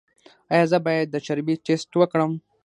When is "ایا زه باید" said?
0.53-1.07